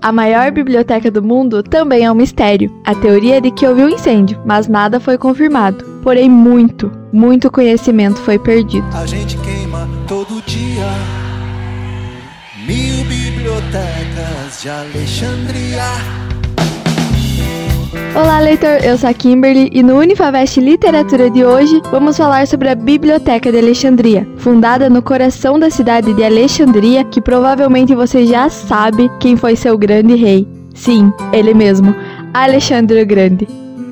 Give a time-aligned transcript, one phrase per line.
[0.00, 2.72] A maior biblioteca do mundo também é um mistério.
[2.84, 5.84] A teoria é de que houve um incêndio, mas nada foi confirmado.
[6.02, 8.86] Porém, muito, muito conhecimento foi perdido.
[8.96, 10.88] A gente queima todo dia
[12.66, 16.21] mil bibliotecas de Alexandria.
[18.14, 18.84] Olá, leitor!
[18.84, 23.50] Eu sou a Kimberly e no Unifavest Literatura de hoje vamos falar sobre a Biblioteca
[23.50, 29.34] de Alexandria, fundada no coração da cidade de Alexandria, que provavelmente você já sabe quem
[29.34, 30.46] foi seu grande rei.
[30.74, 31.94] Sim, ele mesmo,
[32.34, 33.48] Alexandre o Grande.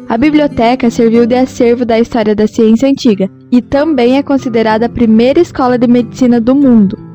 [0.06, 4.90] A biblioteca serviu de acervo da história da ciência antiga e também é considerada a
[4.90, 7.09] primeira escola de medicina do mundo.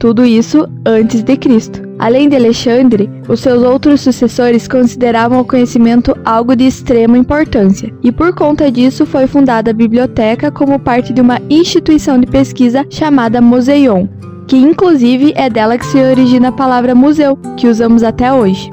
[0.00, 1.82] Tudo isso antes de Cristo.
[1.98, 8.10] Além de Alexandre, os seus outros sucessores consideravam o conhecimento algo de extrema importância, e
[8.10, 13.42] por conta disso foi fundada a biblioteca como parte de uma instituição de pesquisa chamada
[13.42, 14.08] Museion,
[14.48, 18.70] que inclusive é dela que se origina a palavra museu, que usamos até hoje.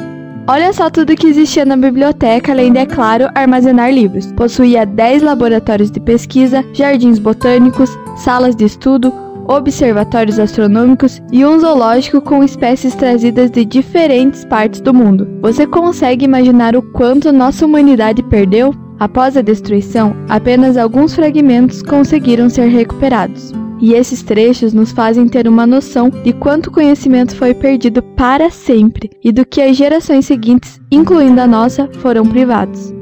[0.47, 4.31] Olha só tudo que existia na biblioteca, além de, é claro, armazenar livros.
[4.31, 9.11] Possuía 10 laboratórios de pesquisa, jardins botânicos, salas de estudo,
[9.47, 15.27] observatórios astronômicos e um zoológico com espécies trazidas de diferentes partes do mundo.
[15.41, 18.73] Você consegue imaginar o quanto nossa humanidade perdeu?
[18.99, 23.53] Após a destruição, apenas alguns fragmentos conseguiram ser recuperados.
[23.79, 29.11] E esses trechos nos fazem ter uma noção de quanto conhecimento foi perdido para sempre
[29.23, 32.96] e do que as gerações seguintes, incluindo a nossa, foram privados.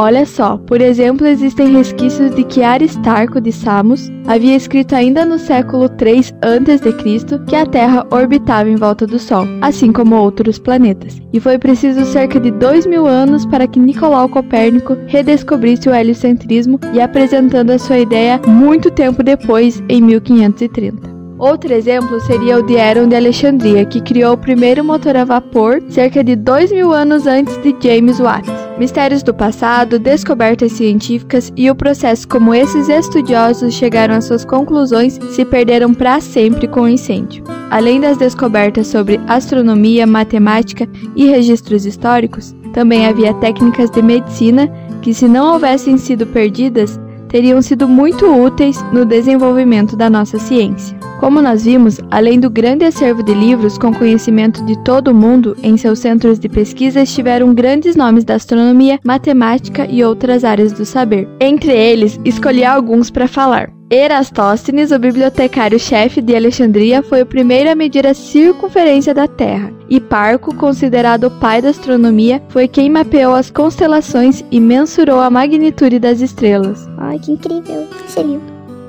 [0.00, 5.40] Olha só, por exemplo, existem resquícios de que Aristarco de Samos havia escrito ainda no
[5.40, 7.38] século 3 a.C.
[7.48, 11.20] que a Terra orbitava em volta do Sol, assim como outros planetas.
[11.32, 16.78] E foi preciso cerca de dois mil anos para que Nicolau Copérnico redescobrisse o heliocentrismo
[16.94, 21.18] e apresentando a sua ideia muito tempo depois, em 1530.
[21.40, 25.82] Outro exemplo seria o de Heron de Alexandria, que criou o primeiro motor a vapor
[25.88, 28.57] cerca de dois mil anos antes de James Watt.
[28.78, 35.18] Mistérios do passado, descobertas científicas e o processo como esses estudiosos chegaram às suas conclusões
[35.30, 37.42] se perderam para sempre com o incêndio.
[37.70, 44.70] Além das descobertas sobre astronomia, matemática e registros históricos, também havia técnicas de medicina
[45.02, 50.96] que, se não houvessem sido perdidas, teriam sido muito úteis no desenvolvimento da nossa ciência.
[51.18, 55.56] Como nós vimos, além do grande acervo de livros com conhecimento de todo o mundo,
[55.62, 60.84] em seus centros de pesquisa estiveram grandes nomes da astronomia, matemática e outras áreas do
[60.84, 61.28] saber.
[61.40, 63.70] Entre eles, escolhi alguns para falar.
[63.90, 69.72] Erastóstenes, o bibliotecário-chefe de Alexandria, foi o primeiro a medir a circunferência da Terra.
[69.88, 75.30] E Parco, considerado o pai da astronomia, foi quem mapeou as constelações e mensurou a
[75.30, 76.88] magnitude das estrelas.
[76.98, 77.88] Ai, que incrível!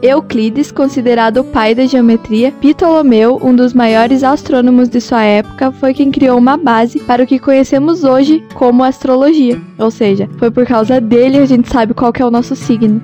[0.02, 5.94] Euclides, considerado o pai da geometria, Ptolomeu, um dos maiores astrônomos de sua época, foi
[5.94, 9.60] quem criou uma base para o que conhecemos hoje como astrologia.
[9.78, 13.02] Ou seja, foi por causa dele a gente sabe qual é o nosso signo.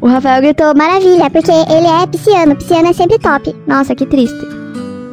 [0.00, 2.56] O Rafael gritou maravilha, porque ele é pisciano.
[2.56, 3.54] Pisciano é sempre top.
[3.66, 4.46] Nossa, que triste.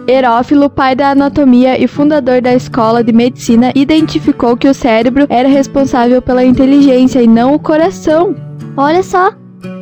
[0.07, 5.47] Herófilo, pai da anatomia e fundador da escola de medicina, identificou que o cérebro era
[5.47, 8.35] responsável pela inteligência e não o coração.
[8.75, 9.31] Olha só,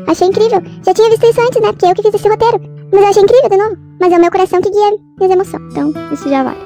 [0.08, 0.62] Achei incrível.
[0.86, 1.72] Já tinha visto isso antes, né?
[1.72, 2.62] Porque eu que fiz esse roteiro.
[2.92, 3.78] Mas eu achei incrível de novo.
[4.00, 5.64] Mas é o meu coração que guia minhas emoções.
[5.72, 6.58] Então, isso já vale.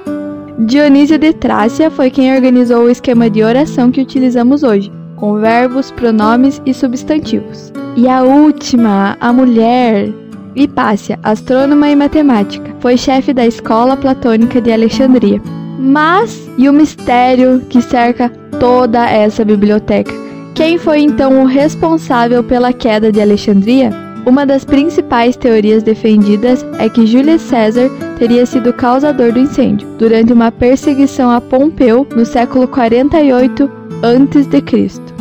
[0.59, 5.91] Dionísio de Trácia foi quem organizou o esquema de oração que utilizamos hoje, com verbos,
[5.91, 7.73] pronomes e substantivos.
[7.97, 10.09] E a última, a mulher,
[10.55, 15.41] Hipácia, astrônoma e matemática, foi chefe da escola platônica de Alexandria.
[15.77, 18.29] Mas, e o mistério que cerca
[18.59, 20.24] toda essa biblioteca?
[20.55, 23.91] Quem foi então o responsável pela queda de Alexandria?
[24.25, 30.31] Uma das principais teorias defendidas é que Júlio César teria sido causador do incêndio durante
[30.31, 33.69] uma perseguição a Pompeu no século 48
[34.01, 35.14] a.C.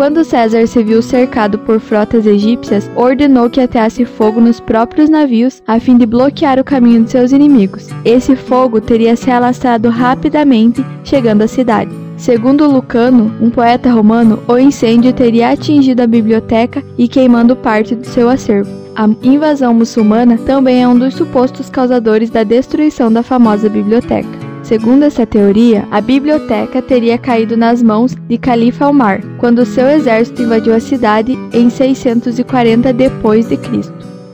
[0.00, 5.62] Quando César se viu cercado por frotas egípcias, ordenou que ateasse fogo nos próprios navios
[5.66, 7.86] a fim de bloquear o caminho de seus inimigos.
[8.02, 11.94] Esse fogo teria se alastrado rapidamente, chegando à cidade.
[12.16, 18.06] Segundo Lucano, um poeta romano, o incêndio teria atingido a biblioteca e queimando parte do
[18.06, 18.70] seu acervo.
[18.96, 24.39] A invasão muçulmana também é um dos supostos causadores da destruição da famosa biblioteca.
[24.70, 30.42] Segundo essa teoria, a biblioteca teria caído nas mãos de Califa Omar, quando seu exército
[30.42, 33.58] invadiu a cidade em 640 d.C.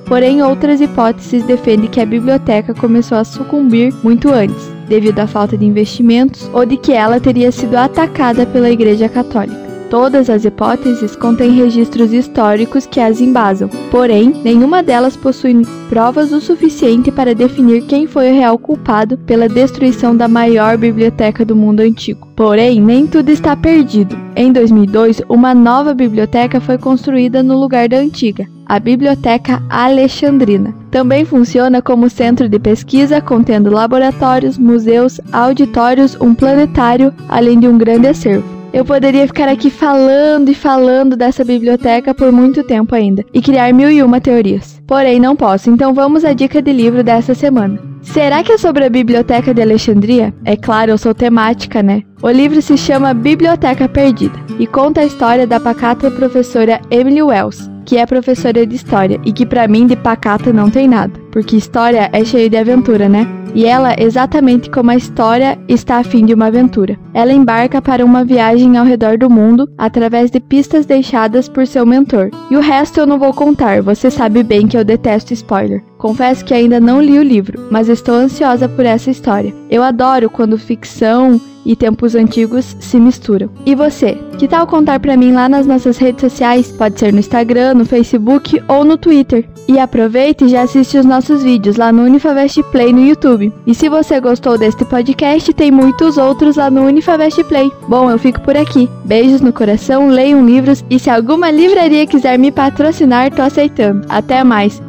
[0.05, 5.57] Porém, outras hipóteses defendem que a biblioteca começou a sucumbir muito antes, devido à falta
[5.57, 9.66] de investimentos ou de que ela teria sido atacada pela Igreja Católica.
[9.91, 16.41] Todas as hipóteses contêm registros históricos que as embasam, porém, nenhuma delas possui provas o
[16.41, 21.81] suficiente para definir quem foi o real culpado pela destruição da maior biblioteca do mundo
[21.81, 22.27] antigo.
[22.35, 24.17] Porém, nem tudo está perdido.
[24.35, 30.75] Em 2002, uma nova biblioteca foi construída no lugar da antiga, a Biblioteca Alexandrina.
[30.91, 37.79] Também funciona como centro de pesquisa, contendo laboratórios, museus, auditórios, um planetário, além de um
[37.79, 38.56] grande acervo.
[38.77, 43.73] Eu poderia ficar aqui falando e falando dessa biblioteca por muito tempo ainda e criar
[43.73, 44.83] mil e uma teorias.
[44.87, 47.81] Porém, não posso, então vamos à dica de livro dessa semana.
[48.03, 50.35] Será que é sobre a Biblioteca de Alexandria?
[50.45, 52.03] É claro, eu sou temática, né?
[52.23, 57.71] O livro se chama Biblioteca Perdida e conta a história da pacata professora Emily Wells,
[57.87, 61.57] que é professora de história e que para mim de pacata não tem nada, porque
[61.57, 63.27] história é cheia de aventura, né?
[63.57, 66.99] e ela, exatamente como a história, está a fim de uma aventura.
[67.15, 71.87] Ela embarca para uma viagem ao redor do mundo através de pistas deixadas por seu
[71.87, 72.29] mentor.
[72.51, 75.83] E o resto eu não vou contar, você sabe bem que eu detesto spoiler.
[75.97, 79.55] Confesso que ainda não li o livro, mas estou ansiosa por essa história.
[79.71, 83.51] Eu adoro quando ficção e tempos antigos se misturam.
[83.67, 84.17] E você?
[84.39, 86.71] Que tal contar para mim lá nas nossas redes sociais?
[86.71, 89.45] Pode ser no Instagram, no Facebook ou no Twitter.
[89.69, 93.53] E aproveite e já assiste os nossos vídeos lá no Unifavest Play no YouTube.
[93.67, 97.71] E se você gostou deste podcast, tem muitos outros lá no Unifavest Play.
[97.89, 98.89] Bom, eu fico por aqui.
[99.05, 104.07] Beijos no coração, leiam livros e se alguma livraria quiser me patrocinar, tô aceitando.
[104.09, 104.81] Até mais.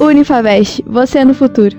[0.00, 1.76] Unifavest, você no futuro.